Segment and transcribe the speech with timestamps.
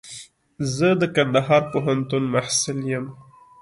[0.75, 3.05] زه د کندهار پوهنتون محصل يم.